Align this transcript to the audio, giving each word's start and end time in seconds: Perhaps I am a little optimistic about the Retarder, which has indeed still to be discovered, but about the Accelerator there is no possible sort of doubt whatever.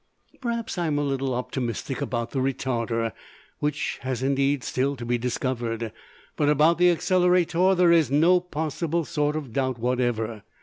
Perhaps 0.41 0.79
I 0.79 0.87
am 0.87 0.97
a 0.97 1.03
little 1.03 1.35
optimistic 1.35 2.01
about 2.01 2.31
the 2.31 2.39
Retarder, 2.39 3.11
which 3.59 3.99
has 4.01 4.23
indeed 4.23 4.63
still 4.63 4.95
to 4.95 5.05
be 5.05 5.19
discovered, 5.19 5.91
but 6.35 6.49
about 6.49 6.79
the 6.79 6.89
Accelerator 6.89 7.75
there 7.75 7.91
is 7.91 8.09
no 8.09 8.39
possible 8.39 9.05
sort 9.05 9.35
of 9.35 9.53
doubt 9.53 9.77
whatever. 9.77 10.41